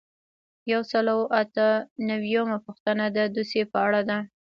[0.71, 1.67] یو سل او اته
[2.09, 4.19] نوي یمه پوښتنه د دوسیې په اړه ده.